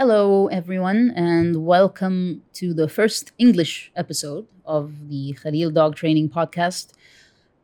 Hello, 0.00 0.46
everyone, 0.46 1.10
and 1.16 1.66
welcome 1.66 2.42
to 2.52 2.72
the 2.72 2.88
first 2.88 3.32
English 3.36 3.90
episode 3.96 4.46
of 4.64 5.08
the 5.08 5.36
Khalil 5.42 5.72
Dog 5.72 5.96
Training 5.96 6.28
Podcast. 6.28 6.92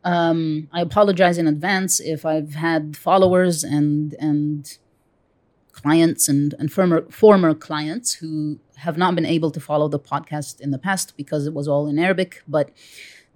Um, 0.03 0.67
I 0.73 0.81
apologize 0.81 1.39
in 1.39 1.47
advance 1.47 2.01
if 2.01 2.27
I've 2.27 2.55
had 2.57 2.97
followers 2.97 3.63
and 3.63 4.17
and 4.19 4.79
clients 5.71 6.29
and, 6.29 6.57
and 6.59 6.73
former 6.73 7.09
former 7.09 7.55
clients 7.55 8.15
who 8.15 8.59
have 8.79 8.99
not 8.99 9.15
been 9.15 9.27
able 9.27 9.53
to 9.53 9.61
follow 9.61 9.87
the 9.87 10.01
podcast 10.01 10.61
in 10.61 10.73
the 10.73 10.79
past 10.79 11.17
because 11.17 11.47
it 11.47 11.55
was 11.55 11.69
all 11.69 11.87
in 11.87 12.01
Arabic. 12.01 12.43
But 12.49 12.73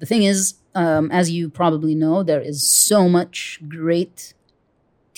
the 0.00 0.06
thing 0.06 0.24
is, 0.24 0.54
um, 0.74 1.08
as 1.12 1.30
you 1.30 1.50
probably 1.50 1.94
know, 1.94 2.24
there 2.24 2.40
is 2.40 2.68
so 2.68 3.08
much 3.08 3.60
great 3.68 4.34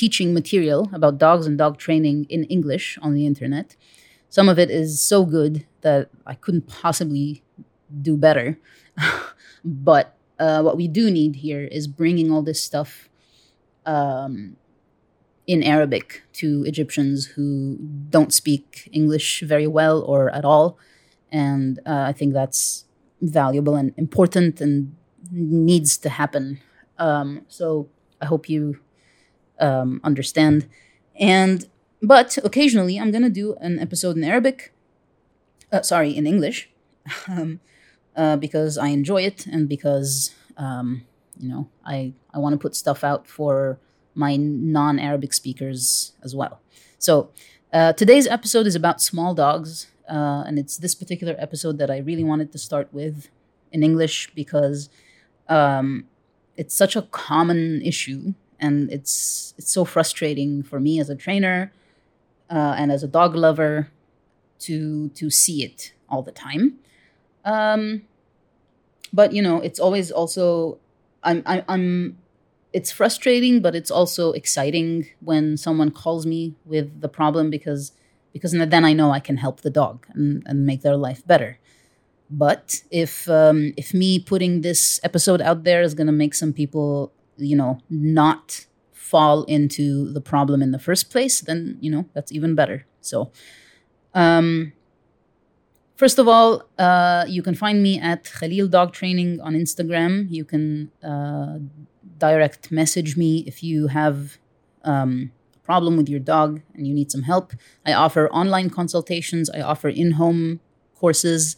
teaching 0.01 0.33
material 0.33 0.89
about 0.95 1.19
dogs 1.19 1.47
and 1.47 1.59
dog 1.59 1.77
training 1.77 2.25
in 2.31 2.45
English 2.45 2.99
on 3.03 3.13
the 3.13 3.27
internet. 3.27 3.77
Some 4.31 4.49
of 4.49 4.59
it 4.59 4.71
is 4.71 5.03
so 5.03 5.27
good 5.27 5.67
that 5.83 6.09
I 6.27 6.35
couldn't 6.43 6.67
possibly 6.67 7.43
do 8.01 8.17
better. 8.17 8.59
but 9.65 10.17
uh, 10.39 10.63
what 10.63 10.79
we 10.79 10.89
do 10.89 11.11
need 11.11 11.37
here 11.37 11.65
is 11.79 11.87
bringing 11.87 12.33
all 12.33 12.41
this 12.41 12.63
stuff 12.63 13.11
um, 13.85 14.57
in 15.47 15.63
Arabic 15.63 16.23
to 16.41 16.65
Egyptians 16.65 17.27
who 17.35 17.77
don't 18.09 18.33
speak 18.33 18.89
English 18.93 19.43
very 19.43 19.67
well 19.67 20.01
or 20.01 20.31
at 20.31 20.47
all. 20.47 20.79
And 21.31 21.79
uh, 21.85 22.05
I 22.11 22.15
think 22.15 22.33
that's 22.33 22.87
valuable 23.21 23.77
and 23.77 23.93
important 23.99 24.63
and 24.63 24.97
needs 25.31 25.99
to 25.99 26.09
happen. 26.09 26.59
Um, 26.99 27.45
so 27.49 27.91
I 28.23 28.25
hope 28.25 28.49
you 28.49 28.81
um, 29.61 30.01
understand. 30.03 30.69
And 31.19 31.69
but 32.03 32.39
occasionally 32.43 32.99
I'm 32.99 33.11
gonna 33.11 33.31
do 33.31 33.55
an 33.61 33.79
episode 33.79 34.17
in 34.17 34.25
Arabic. 34.25 34.73
Uh, 35.73 35.83
sorry, 35.83 36.17
in 36.17 36.27
English, 36.27 36.71
um, 37.29 37.61
uh, 38.17 38.37
because 38.37 38.77
I 38.77 38.89
enjoy 38.89 39.23
it 39.23 39.47
and 39.47 39.69
because 39.69 40.35
um, 40.57 41.07
you 41.39 41.49
know 41.49 41.69
I 41.85 42.15
I 42.35 42.39
want 42.39 42.55
to 42.55 42.59
put 42.59 42.75
stuff 42.75 43.05
out 43.05 43.27
for 43.27 43.79
my 44.15 44.37
non-Arabic 44.37 45.33
speakers 45.33 46.13
as 46.23 46.35
well. 46.35 46.61
So 46.99 47.31
uh, 47.73 47.93
today's 47.93 48.27
episode 48.27 48.67
is 48.67 48.75
about 48.75 49.01
small 49.01 49.35
dogs, 49.35 49.87
uh, 50.09 50.43
and 50.47 50.59
it's 50.59 50.77
this 50.77 50.95
particular 50.95 51.37
episode 51.39 51.79
that 51.79 51.91
I 51.91 51.99
really 51.99 52.25
wanted 52.25 52.51
to 52.53 52.59
start 52.59 52.89
with 52.93 53.29
in 53.71 53.83
English 53.83 54.31
because 54.35 54.91
um, 55.49 56.07
it's 56.57 56.75
such 56.75 56.97
a 56.97 57.03
common 57.03 57.81
issue 57.83 58.35
and 58.61 58.91
it's 58.91 59.55
it's 59.59 59.73
so 59.73 59.85
frustrating 59.85 60.63
for 60.63 60.79
me 60.79 61.01
as 61.01 61.11
a 61.11 61.17
trainer 61.17 61.73
uh, 62.51 62.75
and 62.77 62.93
as 62.93 63.03
a 63.03 63.09
dog 63.09 63.35
lover 63.35 63.91
to 64.61 65.09
to 65.11 65.31
see 65.31 65.65
it 65.65 65.93
all 66.09 66.23
the 66.23 66.33
time. 66.33 66.79
Um, 67.45 68.03
but 69.13 69.33
you 69.33 69.43
know, 69.43 69.61
it's 69.61 69.81
always 69.81 70.11
also 70.11 70.79
I'm 71.23 71.43
I, 71.47 71.65
I'm 71.69 72.19
it's 72.73 72.93
frustrating, 72.93 73.61
but 73.61 73.75
it's 73.75 73.91
also 73.91 74.33
exciting 74.33 75.09
when 75.21 75.57
someone 75.57 75.91
calls 75.91 76.27
me 76.27 76.55
with 76.65 77.01
the 77.01 77.09
problem 77.09 77.51
because 77.51 77.93
because 78.33 78.53
then 78.53 78.85
I 78.85 78.93
know 78.93 79.11
I 79.11 79.21
can 79.21 79.39
help 79.39 79.63
the 79.63 79.71
dog 79.71 80.07
and, 80.15 80.43
and 80.47 80.65
make 80.65 80.83
their 80.83 80.97
life 80.97 81.27
better. 81.27 81.59
But 82.31 82.83
if 82.93 83.29
um, 83.29 83.73
if 83.77 83.93
me 83.93 84.21
putting 84.21 84.61
this 84.61 85.01
episode 85.03 85.41
out 85.41 85.65
there 85.65 85.83
is 85.83 85.95
going 85.95 86.07
to 86.07 86.13
make 86.13 86.35
some 86.35 86.53
people 86.53 87.13
you 87.41 87.57
know, 87.57 87.79
not 87.89 88.67
fall 88.93 89.43
into 89.45 90.13
the 90.13 90.21
problem 90.21 90.63
in 90.63 90.71
the 90.71 90.79
first 90.79 91.11
place, 91.11 91.41
then, 91.41 91.77
you 91.81 91.91
know, 91.91 92.07
that's 92.15 92.31
even 92.31 92.55
better. 92.55 92.87
So, 93.01 93.33
um, 94.15 94.73
first 95.97 96.19
of 96.19 96.29
all, 96.29 96.63
uh, 96.79 97.25
you 97.29 97.43
can 97.43 97.55
find 97.55 97.83
me 97.83 97.99
at 97.99 98.31
Khalil 98.39 98.69
Dog 98.69 98.93
Training 98.93 99.41
on 99.41 99.55
Instagram. 99.55 100.27
You 100.31 100.45
can 100.45 100.93
uh, 101.03 101.59
direct 102.19 102.71
message 102.71 103.17
me 103.17 103.45
if 103.47 103.63
you 103.63 103.89
have 103.89 104.39
um, 104.85 105.33
a 105.55 105.59
problem 105.59 105.97
with 105.97 106.09
your 106.09 106.21
dog 106.21 106.61
and 106.75 106.87
you 106.87 106.95
need 106.95 107.11
some 107.11 107.23
help. 107.23 107.53
I 107.85 107.93
offer 107.93 108.29
online 108.31 108.71
consultations, 108.71 109.51
I 109.51 109.61
offer 109.61 109.89
in 109.89 110.13
home 110.13 110.61
courses. 110.95 111.57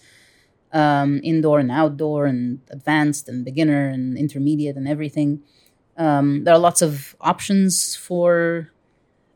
Um, 0.74 1.20
indoor 1.22 1.60
and 1.60 1.70
outdoor, 1.70 2.24
and 2.24 2.60
advanced 2.70 3.28
and 3.28 3.44
beginner 3.44 3.88
and 3.88 4.16
intermediate 4.16 4.74
and 4.74 4.88
everything. 4.88 5.42
Um, 5.96 6.44
there 6.44 6.54
are 6.54 6.58
lots 6.58 6.82
of 6.82 7.14
options 7.20 7.94
for 7.94 8.70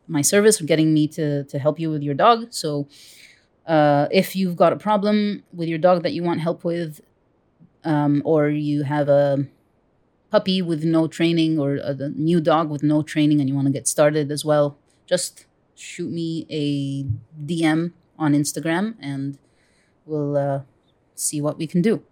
my 0.08 0.22
service, 0.22 0.58
for 0.58 0.64
getting 0.64 0.94
me 0.94 1.08
to, 1.08 1.44
to 1.44 1.58
help 1.58 1.78
you 1.78 1.90
with 1.90 2.02
your 2.02 2.14
dog. 2.14 2.48
So, 2.50 2.88
uh, 3.66 4.06
if 4.12 4.36
you've 4.36 4.56
got 4.56 4.72
a 4.72 4.76
problem 4.76 5.42
with 5.52 5.68
your 5.68 5.78
dog 5.78 6.04
that 6.04 6.12
you 6.12 6.22
want 6.22 6.40
help 6.40 6.64
with, 6.64 7.00
um, 7.84 8.22
or 8.24 8.48
you 8.48 8.84
have 8.84 9.08
a 9.08 9.46
puppy 10.30 10.62
with 10.62 10.84
no 10.84 11.08
training, 11.08 11.58
or 11.58 11.74
a, 11.76 11.94
new 12.14 12.40
dog 12.40 12.70
with 12.70 12.82
no 12.82 13.02
training, 13.02 13.40
and 13.40 13.48
you 13.48 13.54
want 13.54 13.66
to 13.66 13.72
get 13.72 13.88
started 13.88 14.30
as 14.30 14.44
well, 14.44 14.78
just 15.06 15.46
shoot 15.74 16.10
me 16.10 16.46
a 16.48 17.04
DM 17.44 17.92
on 18.18 18.32
Instagram 18.32 18.94
and 19.00 19.38
we'll 20.06 20.36
uh, 20.36 20.60
see 21.14 21.40
what 21.40 21.58
we 21.58 21.66
can 21.66 21.82
do. 21.82 22.02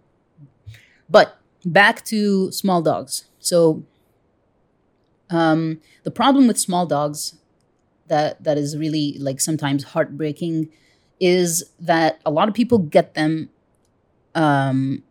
But 1.09 1.37
back 1.65 2.05
to 2.05 2.51
small 2.51 2.81
dogs. 2.81 3.25
So, 3.39 3.83
um, 5.35 5.81
the 6.03 6.11
problem 6.11 6.47
with 6.47 6.59
small 6.59 6.85
dogs 6.85 7.35
that 8.07 8.43
that 8.43 8.57
is 8.57 8.77
really 8.77 9.17
like 9.19 9.41
sometimes 9.41 9.83
heartbreaking 9.83 10.69
is 11.19 11.63
that 11.79 12.19
a 12.25 12.31
lot 12.31 12.47
of 12.47 12.53
people 12.53 12.77
get 12.77 13.13
them 13.13 13.49
um, 14.35 15.03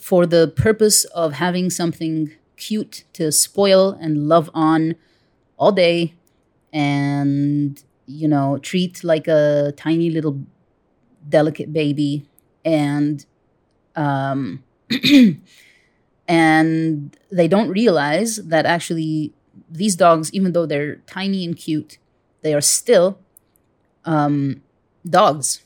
for 0.00 0.26
the 0.26 0.48
purpose 0.56 1.04
of 1.06 1.34
having 1.34 1.70
something 1.70 2.32
cute 2.56 3.04
to 3.12 3.30
spoil 3.32 3.92
and 4.00 4.28
love 4.28 4.50
on 4.54 4.94
all 5.56 5.72
day 5.72 6.14
and 6.72 7.82
you 8.06 8.28
know 8.28 8.58
treat 8.58 9.02
like 9.04 9.28
a 9.28 9.72
tiny 9.76 10.10
little 10.10 10.40
delicate 11.28 11.72
baby 11.72 12.26
and 12.64 13.26
um 13.96 14.62
and 16.28 17.16
they 17.32 17.48
don't 17.48 17.70
realize 17.70 18.36
that 18.36 18.66
actually 18.66 19.32
these 19.70 19.96
dogs, 19.96 20.32
even 20.32 20.52
though 20.52 20.66
they're 20.66 20.96
tiny 21.06 21.44
and 21.44 21.56
cute, 21.56 21.98
they 22.42 22.52
are 22.54 22.60
still 22.60 23.18
um, 24.04 24.62
dogs, 25.08 25.62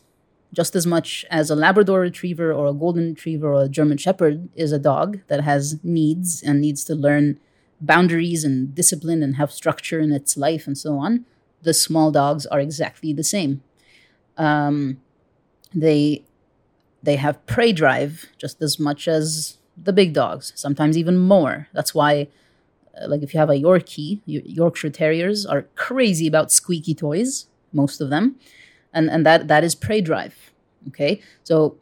just 0.54 0.76
as 0.76 0.86
much 0.86 1.26
as 1.30 1.50
a 1.50 1.56
Labrador 1.56 2.00
Retriever 2.00 2.52
or 2.52 2.68
a 2.68 2.72
Golden 2.72 3.10
Retriever 3.10 3.52
or 3.52 3.64
a 3.64 3.68
German 3.68 3.98
Shepherd 3.98 4.48
is 4.54 4.70
a 4.70 4.78
dog 4.78 5.20
that 5.26 5.42
has 5.42 5.82
needs 5.82 6.42
and 6.42 6.60
needs 6.60 6.84
to 6.84 6.94
learn 6.94 7.40
boundaries 7.80 8.44
and 8.44 8.72
discipline 8.74 9.22
and 9.22 9.36
have 9.36 9.50
structure 9.50 9.98
in 9.98 10.12
its 10.12 10.36
life 10.36 10.68
and 10.68 10.78
so 10.78 10.96
on. 10.96 11.26
The 11.62 11.74
small 11.74 12.12
dogs 12.12 12.46
are 12.46 12.60
exactly 12.60 13.12
the 13.12 13.24
same. 13.24 13.62
Um, 14.36 15.00
they 15.74 16.24
they 17.02 17.16
have 17.16 17.44
prey 17.46 17.72
drive 17.72 18.26
just 18.38 18.62
as 18.62 18.78
much 18.78 19.08
as 19.08 19.58
the 19.76 19.92
big 19.92 20.12
dogs, 20.12 20.52
sometimes 20.54 20.96
even 20.98 21.18
more. 21.18 21.68
That's 21.72 21.94
why, 21.94 22.28
uh, 23.00 23.08
like, 23.08 23.22
if 23.22 23.34
you 23.34 23.40
have 23.40 23.50
a 23.50 23.54
Yorkie, 23.54 24.20
Yorkshire 24.26 24.90
Terriers 24.90 25.46
are 25.46 25.66
crazy 25.74 26.26
about 26.26 26.52
squeaky 26.52 26.94
toys, 26.94 27.46
most 27.72 28.00
of 28.00 28.10
them, 28.10 28.36
and 28.92 29.10
and 29.10 29.24
that 29.26 29.48
that 29.48 29.64
is 29.64 29.74
prey 29.74 30.00
drive. 30.00 30.52
Okay, 30.88 31.20
so 31.42 31.76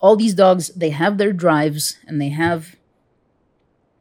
all 0.00 0.16
these 0.16 0.34
dogs 0.34 0.68
they 0.70 0.90
have 0.90 1.18
their 1.18 1.32
drives 1.32 1.98
and 2.06 2.20
they 2.20 2.30
have 2.30 2.76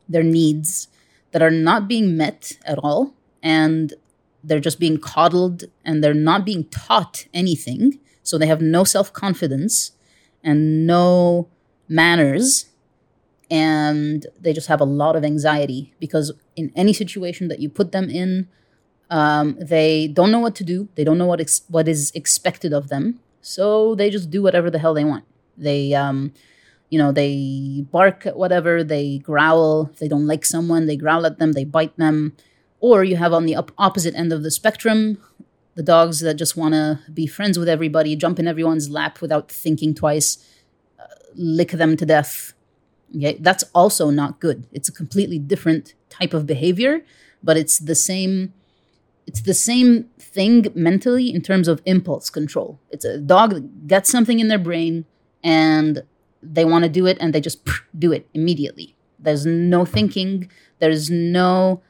their 0.08 0.24
needs 0.24 0.88
that 1.32 1.42
are 1.42 1.52
not 1.52 1.88
being 1.88 2.16
met 2.16 2.58
at 2.66 2.80
all, 2.80 3.14
and 3.44 3.94
they're 4.46 4.60
just 4.60 4.80
being 4.80 4.98
coddled 4.98 5.66
and 5.84 6.04
they're 6.04 6.14
not 6.14 6.46
being 6.46 6.66
taught 6.66 7.26
anything. 7.34 8.00
So 8.24 8.38
they 8.38 8.48
have 8.48 8.62
no 8.62 8.84
self 8.84 9.12
confidence 9.12 9.92
and 10.44 10.86
no 10.86 11.48
manners 11.88 12.68
and 13.52 14.26
they 14.40 14.54
just 14.54 14.68
have 14.68 14.82
a 14.82 14.86
lot 14.86 15.16
of 15.16 15.24
anxiety 15.24 15.94
because 16.00 16.32
in 16.56 16.72
any 16.76 16.94
situation 16.94 17.48
that 17.48 17.60
you 17.60 17.70
put 17.70 17.92
them 17.92 18.10
in 18.10 18.48
um, 19.10 19.58
they 19.60 20.08
don't 20.08 20.32
know 20.32 20.40
what 20.40 20.56
to 20.56 20.64
do. 20.64 20.90
They 20.96 21.04
don't 21.04 21.18
know 21.18 21.28
what 21.28 21.42
ex- 21.42 21.62
what 21.68 21.88
is 21.88 22.12
expected 22.16 22.74
of 22.74 22.90
them. 22.90 23.20
So 23.42 23.96
they 23.96 24.10
just 24.10 24.32
do 24.32 24.42
whatever 24.42 24.70
the 24.72 24.80
hell 24.80 24.94
they 24.94 25.04
want. 25.04 25.26
They 25.58 25.94
um, 25.94 26.34
you 26.90 26.98
know 26.98 27.12
they 27.12 27.86
bark 27.92 28.26
at 28.26 28.38
whatever. 28.38 28.84
They 28.84 29.20
growl. 29.20 29.90
If 29.94 30.00
they 30.00 30.08
don't 30.08 30.28
like 30.28 30.46
someone. 30.46 30.88
They 30.88 30.98
growl 30.98 31.26
at 31.26 31.38
them. 31.38 31.52
They 31.52 31.66
bite 31.66 31.96
them. 31.98 32.36
Or 32.80 33.04
you 33.04 33.16
have 33.18 33.34
on 33.34 33.46
the 33.46 33.56
op- 33.56 33.72
opposite 33.78 34.16
end 34.16 34.34
of 34.34 34.44
the 34.44 34.52
spectrum 34.52 35.18
the 35.76 35.84
dogs 35.84 36.22
that 36.22 36.36
just 36.36 36.56
want 36.56 36.74
to 36.74 37.00
be 37.14 37.28
friends 37.28 37.60
with 37.60 37.68
everybody 37.68 38.16
jump 38.16 38.40
in 38.40 38.48
everyone's 38.48 38.90
lap 38.90 39.20
without 39.20 39.52
thinking 39.52 39.94
twice 39.94 40.38
lick 41.36 41.72
them 41.72 41.98
to 41.98 42.06
death. 42.06 42.54
Okay, 43.16 43.38
that's 43.40 43.64
also 43.74 44.10
not 44.10 44.40
good. 44.40 44.68
It's 44.72 44.90
a 44.90 44.92
completely 44.92 45.40
different 45.40 45.94
type 46.10 46.34
of 46.34 46.46
behavior, 46.46 47.06
but 47.44 47.58
it's 47.58 47.80
the 47.80 47.96
same. 47.96 48.54
It's 49.28 49.42
the 49.42 49.54
same 49.54 50.10
thing 50.20 50.68
mentally 50.76 51.34
in 51.34 51.42
terms 51.42 51.68
of 51.68 51.82
impulse 51.86 52.30
control. 52.30 52.80
It's 52.92 53.06
a 53.06 53.18
dog 53.18 53.54
that 53.56 53.88
gets 53.88 54.12
something 54.12 54.40
in 54.40 54.50
their 54.50 54.60
brain 54.60 55.06
and 55.44 56.04
they 56.44 56.64
want 56.66 56.84
to 56.84 56.90
do 56.90 57.08
it 57.08 57.18
and 57.20 57.34
they 57.34 57.42
just 57.42 57.68
do 57.98 58.12
it 58.12 58.28
immediately. 58.36 58.96
There's 59.18 59.46
no 59.46 59.84
thinking, 59.84 60.52
there's 60.78 61.10
no 61.10 61.82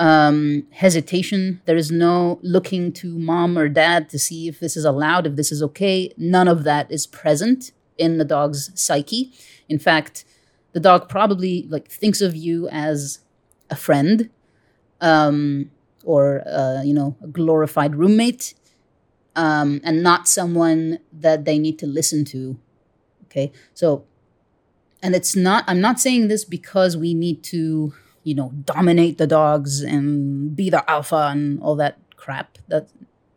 um, 0.00 0.66
hesitation, 0.72 1.60
there 1.66 1.76
is 1.76 1.92
no 1.92 2.40
looking 2.42 2.92
to 2.94 3.18
mom 3.18 3.56
or 3.56 3.68
dad 3.68 4.08
to 4.08 4.18
see 4.18 4.48
if 4.48 4.58
this 4.58 4.76
is 4.76 4.84
allowed, 4.84 5.26
if 5.26 5.36
this 5.36 5.52
is 5.52 5.62
okay. 5.62 6.12
None 6.16 6.48
of 6.48 6.64
that 6.64 6.90
is 6.90 7.06
present 7.06 7.70
in 8.00 8.18
the 8.18 8.24
dog's 8.24 8.70
psyche. 8.74 9.32
In 9.68 9.78
fact, 9.78 10.24
the 10.72 10.80
dog 10.80 11.08
probably 11.08 11.66
like 11.68 11.88
thinks 11.88 12.20
of 12.20 12.34
you 12.34 12.68
as 12.68 13.20
a 13.70 13.76
friend 13.76 14.30
um, 15.00 15.70
or 16.04 16.42
uh, 16.48 16.82
you 16.82 16.94
know 16.94 17.16
a 17.22 17.28
glorified 17.28 17.94
roommate 17.94 18.54
um, 19.36 19.80
and 19.84 20.02
not 20.02 20.26
someone 20.26 20.98
that 21.12 21.44
they 21.44 21.58
need 21.58 21.78
to 21.78 21.86
listen 21.86 22.24
to 22.24 22.58
okay? 23.26 23.52
So 23.74 24.04
and 25.02 25.14
it's 25.14 25.34
not 25.34 25.64
i'm 25.66 25.80
not 25.80 25.98
saying 25.98 26.28
this 26.28 26.44
because 26.44 26.94
we 26.94 27.14
need 27.14 27.42
to 27.42 27.94
you 28.22 28.34
know 28.34 28.52
dominate 28.64 29.18
the 29.18 29.26
dogs 29.26 29.82
and 29.82 30.54
be 30.54 30.68
the 30.68 30.88
alpha 30.90 31.28
and 31.32 31.60
all 31.62 31.74
that 31.76 31.98
crap. 32.16 32.58
That 32.68 32.88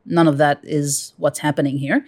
none 0.05 0.27
of 0.27 0.37
that 0.37 0.59
is 0.63 1.13
what's 1.17 1.39
happening 1.39 1.77
here. 1.77 2.05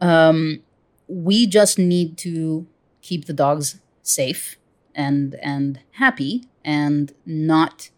Um, 0.00 0.62
we 1.08 1.46
just 1.46 1.78
need 1.78 2.16
to 2.18 2.66
keep 3.00 3.26
the 3.26 3.32
dogs 3.32 3.80
safe 4.02 4.56
and 4.94 5.36
and 5.42 5.80
happy 5.92 6.44
and 6.64 7.12
not 7.24 7.90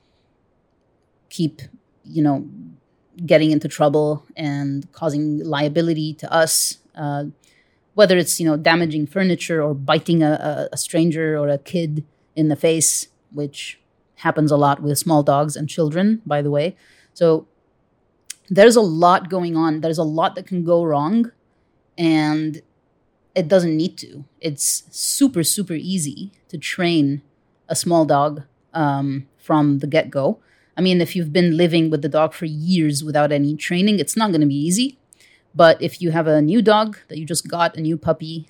keep 1.29 1.63
you 2.05 2.23
know 2.23 2.49
getting 3.27 3.51
into 3.51 3.69
trouble 3.69 4.25
and 4.37 4.91
causing 4.93 5.45
liability 5.45 6.15
to 6.15 6.33
us 6.33 6.79
uh, 6.95 7.25
whether 7.95 8.17
it's 8.17 8.41
you 8.41 8.47
know 8.47 8.57
damaging 8.57 9.07
furniture 9.07 9.63
or 9.63 9.75
biting 9.75 10.23
a, 10.23 10.69
a, 10.73 10.77
stranger 10.77 11.37
or 11.39 11.49
a 11.49 11.59
kid 11.59 12.05
in 12.35 12.49
the 12.49 12.57
face 12.57 13.09
which 13.33 13.81
happens 14.17 14.51
a 14.51 14.57
lot 14.57 14.83
with 14.83 14.99
small 14.99 15.23
dogs 15.23 15.57
and 15.57 15.69
children 15.69 16.23
by 16.25 16.43
the 16.43 16.51
way. 16.51 16.77
So 17.15 17.47
there's 18.49 18.77
a 18.77 18.81
lot 18.81 19.31
going 19.31 19.57
on. 19.57 19.81
There's 19.81 19.99
a 19.99 20.05
lot 20.05 20.35
that 20.35 20.47
can 20.47 20.65
go 20.65 20.85
wrong. 20.85 21.31
And 21.97 22.63
it 23.35 23.49
doesn't 23.49 23.77
need 23.77 23.97
to 23.97 24.25
it's 24.41 24.85
super 24.91 25.43
super 25.43 25.75
easy 25.75 26.33
to 26.49 26.59
train 26.59 27.23
a 27.69 27.77
small 27.77 28.05
dog 28.05 28.43
um, 28.75 29.27
from 29.39 29.79
the 29.79 29.87
get-go 29.87 30.41
I 30.81 30.83
mean, 30.83 31.03
if 31.03 31.15
you've 31.15 31.33
been 31.33 31.59
living 31.59 31.91
with 31.91 32.01
the 32.01 32.09
dog 32.09 32.33
for 32.33 32.47
years 32.47 33.05
without 33.05 33.33
any 33.33 33.55
training, 33.55 33.99
it's 33.99 34.17
not 34.17 34.31
going 34.31 34.41
to 34.41 34.47
be 34.47 34.55
easy. 34.55 34.99
But 35.55 35.77
if 35.83 36.01
you 36.01 36.11
have 36.13 36.27
a 36.27 36.41
new 36.41 36.63
dog 36.63 36.97
that 37.09 37.19
you 37.19 37.27
just 37.27 37.49
got, 37.49 37.77
a 37.77 37.83
new 37.83 37.99
puppy, 37.99 38.49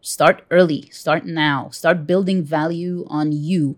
start 0.00 0.42
early, 0.50 0.88
start 0.90 1.26
now, 1.26 1.68
start 1.68 2.06
building 2.06 2.42
value 2.42 3.04
on 3.10 3.32
you, 3.32 3.76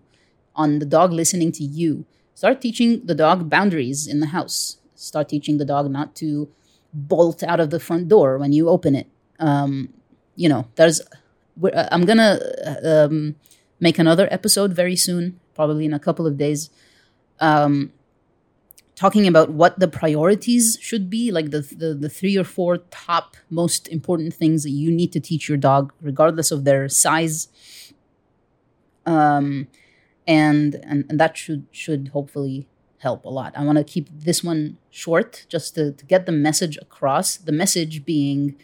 on 0.55 0.79
the 0.79 0.85
dog 0.85 1.11
listening 1.11 1.51
to 1.53 1.63
you. 1.65 2.05
Start 2.35 2.61
teaching 2.61 3.05
the 3.05 3.15
dog 3.15 3.49
boundaries 3.49 4.07
in 4.07 4.21
the 4.21 4.27
house. 4.27 4.77
Start 4.95 5.27
teaching 5.27 5.57
the 5.57 5.65
dog 5.65 5.91
not 5.91 6.15
to 6.15 6.49
bolt 6.93 7.43
out 7.43 7.59
of 7.59 7.69
the 7.69 7.81
front 7.81 8.07
door 8.07 8.37
when 8.37 8.53
you 8.53 8.69
open 8.69 8.95
it. 8.95 9.07
Um, 9.39 9.93
you 10.35 10.49
know, 10.49 10.67
there's, 10.75 11.01
I'm 11.91 12.05
gonna 12.05 12.39
um, 12.83 13.35
make 13.79 13.99
another 13.99 14.27
episode 14.31 14.73
very 14.73 14.95
soon, 14.95 15.39
probably 15.53 15.85
in 15.85 15.93
a 15.93 15.99
couple 15.99 16.25
of 16.25 16.37
days 16.37 16.69
um, 17.39 17.91
talking 18.95 19.27
about 19.27 19.49
what 19.51 19.79
the 19.79 19.87
priorities 19.87 20.77
should 20.81 21.09
be, 21.09 21.31
like 21.31 21.51
the, 21.51 21.61
the, 21.61 21.93
the 21.93 22.09
three 22.09 22.37
or 22.37 22.43
four 22.43 22.77
top 22.89 23.35
most 23.49 23.87
important 23.87 24.33
things 24.33 24.63
that 24.63 24.69
you 24.69 24.91
need 24.91 25.11
to 25.11 25.19
teach 25.19 25.49
your 25.49 25.57
dog, 25.57 25.91
regardless 26.01 26.51
of 26.51 26.63
their 26.63 26.87
size. 26.87 27.47
Um, 29.05 29.67
and, 30.25 30.75
and 30.75 31.05
and 31.09 31.19
that 31.19 31.35
should 31.35 31.65
should 31.71 32.11
hopefully 32.13 32.69
help 32.99 33.25
a 33.25 33.29
lot. 33.29 33.51
I 33.57 33.65
want 33.65 33.77
to 33.77 33.83
keep 33.83 34.07
this 34.09 34.41
one 34.41 34.77
short 34.89 35.45
just 35.49 35.75
to, 35.75 35.91
to 35.91 36.05
get 36.05 36.25
the 36.25 36.31
message 36.31 36.77
across. 36.77 37.35
The 37.35 37.51
message 37.51 38.05
being 38.05 38.55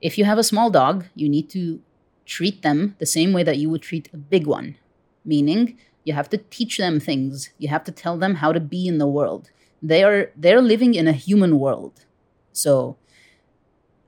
if 0.00 0.16
you 0.18 0.24
have 0.24 0.38
a 0.38 0.44
small 0.44 0.70
dog, 0.70 1.06
you 1.14 1.28
need 1.28 1.50
to 1.50 1.80
treat 2.26 2.62
them 2.62 2.96
the 2.98 3.06
same 3.06 3.32
way 3.32 3.42
that 3.42 3.58
you 3.58 3.68
would 3.70 3.82
treat 3.82 4.08
a 4.12 4.16
big 4.16 4.46
one, 4.46 4.76
meaning 5.24 5.78
you 6.04 6.12
have 6.14 6.30
to 6.30 6.38
teach 6.38 6.78
them 6.78 7.00
things. 7.00 7.50
You 7.58 7.68
have 7.68 7.84
to 7.84 7.92
tell 7.92 8.16
them 8.16 8.36
how 8.36 8.52
to 8.52 8.60
be 8.60 8.86
in 8.86 8.98
the 8.98 9.06
world. 9.06 9.50
They 9.82 10.02
are 10.04 10.30
they're 10.36 10.62
living 10.62 10.94
in 10.94 11.06
a 11.08 11.12
human 11.12 11.58
world. 11.58 12.04
So 12.52 12.96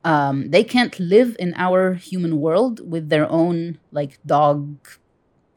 um, 0.05 0.50
they 0.50 0.65
can't 0.65 0.99
live 0.99 1.37
in 1.39 1.55
our 1.56 1.94
human 1.94 2.41
world 2.41 2.91
with 2.91 3.09
their 3.09 3.29
own 3.31 3.79
like 3.91 4.19
dog 4.27 4.77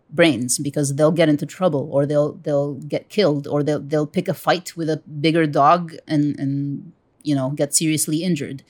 brains 0.09 0.59
because 0.59 0.95
they'll 0.95 1.11
get 1.11 1.29
into 1.29 1.45
trouble 1.45 1.89
or 1.91 2.05
they'll 2.05 2.33
they'll 2.43 2.75
get 2.75 3.09
killed 3.09 3.47
or 3.47 3.63
they'll 3.63 3.79
they'll 3.79 4.07
pick 4.07 4.27
a 4.27 4.33
fight 4.33 4.77
with 4.77 4.89
a 4.89 4.97
bigger 4.97 5.45
dog 5.45 5.95
and 6.07 6.39
and 6.39 6.93
you 7.23 7.35
know 7.35 7.49
get 7.49 7.73
seriously 7.73 8.23
injured 8.23 8.63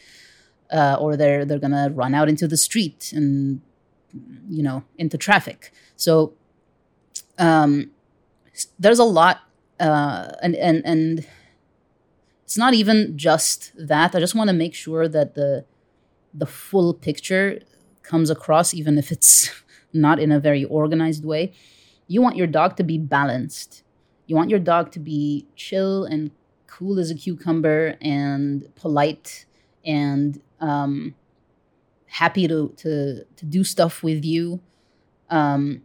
uh, 0.72 0.98
or 1.00 1.16
they're 1.16 1.46
they're 1.46 1.60
gonna 1.60 1.90
run 1.94 2.14
out 2.14 2.30
into 2.30 2.48
the 2.48 2.58
street 2.58 3.12
and 3.16 3.62
you 4.50 4.64
know 4.64 4.84
into 4.98 5.18
traffic 5.18 5.72
so 5.96 6.34
um, 7.38 7.92
there's 8.80 9.00
a 9.00 9.04
lot, 9.04 9.42
uh, 9.80 10.30
and 10.42 10.56
and 10.56 10.82
and 10.86 11.28
it's 12.44 12.58
not 12.58 12.74
even 12.74 13.18
just 13.18 13.72
that. 13.78 14.16
I 14.16 14.20
just 14.20 14.36
want 14.36 14.50
to 14.50 14.54
make 14.54 14.74
sure 14.74 15.08
that 15.08 15.36
the 15.36 15.66
the 16.34 16.46
full 16.46 16.94
picture 16.94 17.60
comes 18.04 18.30
across, 18.30 18.74
even 18.74 18.98
if 18.98 19.12
it's 19.12 19.52
not 19.94 20.20
in 20.20 20.32
a 20.32 20.40
very 20.40 20.64
organized 20.66 21.26
way. 21.26 21.54
You 22.08 22.22
want 22.22 22.36
your 22.36 22.48
dog 22.48 22.78
to 22.78 22.84
be 22.84 22.98
balanced. 22.98 23.84
You 24.28 24.36
want 24.36 24.50
your 24.50 24.60
dog 24.60 24.92
to 24.92 25.00
be 25.00 25.48
chill 25.56 26.06
and 26.06 26.32
cool 26.68 27.00
as 27.00 27.10
a 27.10 27.16
cucumber 27.16 27.96
and 28.02 28.68
polite 28.76 29.46
and 29.86 30.42
um, 30.60 31.16
happy 32.07 32.48
to, 32.48 32.74
to 32.78 33.25
to 33.36 33.46
do 33.46 33.63
stuff 33.63 34.04
with 34.04 34.24
you. 34.24 34.62
Um, 35.30 35.81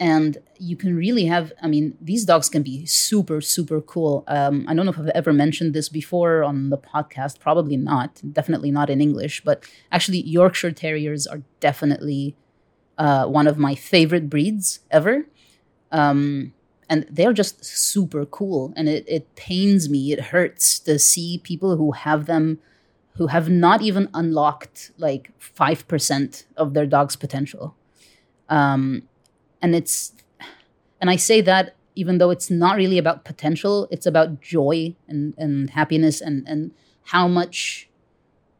and 0.00 0.38
you 0.58 0.74
can 0.76 0.96
really 0.96 1.26
have 1.26 1.52
i 1.62 1.68
mean 1.68 1.96
these 2.00 2.24
dogs 2.24 2.48
can 2.48 2.62
be 2.62 2.84
super 2.86 3.40
super 3.40 3.80
cool 3.80 4.24
um, 4.26 4.64
i 4.66 4.74
don't 4.74 4.86
know 4.86 4.92
if 4.92 4.98
i've 4.98 5.08
ever 5.08 5.32
mentioned 5.32 5.74
this 5.74 5.88
before 5.88 6.42
on 6.42 6.70
the 6.70 6.78
podcast 6.78 7.38
probably 7.38 7.76
not 7.76 8.20
definitely 8.32 8.70
not 8.70 8.90
in 8.90 9.00
english 9.00 9.42
but 9.44 9.64
actually 9.92 10.22
yorkshire 10.22 10.72
terriers 10.72 11.26
are 11.26 11.42
definitely 11.60 12.34
uh, 12.98 13.26
one 13.26 13.46
of 13.46 13.56
my 13.58 13.74
favorite 13.74 14.28
breeds 14.28 14.80
ever 14.90 15.26
um, 15.92 16.52
and 16.88 17.06
they're 17.10 17.32
just 17.32 17.64
super 17.64 18.24
cool 18.26 18.72
and 18.76 18.88
it, 18.88 19.04
it 19.06 19.34
pains 19.36 19.88
me 19.88 20.12
it 20.12 20.20
hurts 20.20 20.78
to 20.78 20.98
see 20.98 21.38
people 21.38 21.76
who 21.76 21.92
have 21.92 22.26
them 22.26 22.58
who 23.20 23.26
have 23.26 23.50
not 23.50 23.82
even 23.82 24.08
unlocked 24.14 24.92
like 24.96 25.30
5% 25.38 26.46
of 26.56 26.72
their 26.72 26.86
dog's 26.86 27.16
potential. 27.16 27.76
Um, 28.48 29.02
and 29.62 29.74
it's 29.74 30.12
and 31.00 31.10
i 31.10 31.16
say 31.16 31.40
that 31.42 31.76
even 31.94 32.18
though 32.18 32.30
it's 32.30 32.50
not 32.50 32.76
really 32.76 32.96
about 32.98 33.24
potential 33.24 33.86
it's 33.90 34.06
about 34.06 34.40
joy 34.40 34.94
and, 35.06 35.34
and 35.36 35.70
happiness 35.70 36.20
and 36.20 36.48
and 36.48 36.72
how 37.04 37.28
much 37.28 37.88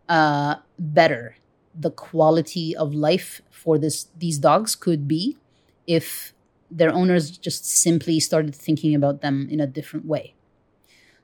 uh, 0.08 0.56
better 0.78 1.36
the 1.74 1.90
quality 1.90 2.76
of 2.76 2.92
life 2.92 3.40
for 3.50 3.78
this 3.78 4.08
these 4.18 4.38
dogs 4.38 4.74
could 4.74 5.08
be 5.08 5.38
if 5.86 6.34
their 6.70 6.92
owners 6.92 7.30
just 7.38 7.64
simply 7.64 8.20
started 8.20 8.54
thinking 8.54 8.94
about 8.94 9.22
them 9.22 9.48
in 9.50 9.60
a 9.60 9.66
different 9.66 10.06
way. 10.06 10.34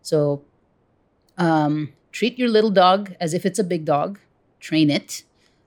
So 0.02 0.43
um, 1.38 1.93
treat 2.16 2.35
your 2.40 2.50
little 2.56 2.75
dog 2.85 3.00
as 3.25 3.30
if 3.38 3.42
it's 3.49 3.61
a 3.64 3.68
big 3.73 3.85
dog 3.85 4.11
train 4.61 4.88
it 4.99 5.11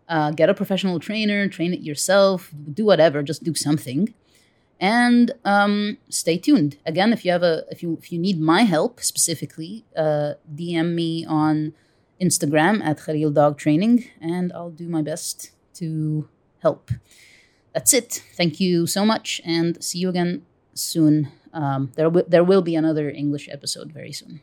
uh, 0.09 0.31
get 0.31 0.49
a 0.49 0.53
professional 0.53 0.99
trainer, 0.99 1.47
train 1.47 1.71
it 1.71 1.81
yourself, 1.81 2.51
do 2.73 2.83
whatever, 2.83 3.21
just 3.21 3.43
do 3.43 3.53
something, 3.53 4.13
and 4.79 5.31
um, 5.45 5.97
stay 6.09 6.37
tuned. 6.37 6.77
Again, 6.85 7.13
if 7.13 7.23
you 7.23 7.31
have 7.31 7.43
a 7.43 7.63
if 7.69 7.83
you 7.83 7.97
if 8.01 8.11
you 8.11 8.17
need 8.17 8.41
my 8.41 8.63
help 8.63 9.01
specifically, 9.01 9.85
uh, 9.95 10.33
DM 10.53 10.95
me 10.95 11.25
on 11.25 11.73
Instagram 12.19 12.83
at 12.83 12.99
Khalil 13.05 13.31
Dog 13.31 13.57
Training, 13.59 14.09
and 14.19 14.51
I'll 14.51 14.71
do 14.71 14.89
my 14.89 15.03
best 15.03 15.51
to 15.75 16.27
help. 16.63 16.89
That's 17.73 17.93
it. 17.93 18.23
Thank 18.35 18.59
you 18.59 18.87
so 18.87 19.05
much, 19.05 19.39
and 19.45 19.81
see 19.83 19.99
you 19.99 20.09
again 20.09 20.43
soon. 20.73 21.31
Um, 21.53 21.91
there, 21.95 22.05
w- 22.05 22.25
there 22.27 22.43
will 22.43 22.61
be 22.61 22.75
another 22.75 23.09
English 23.09 23.47
episode 23.49 23.91
very 23.91 24.11
soon. 24.11 24.41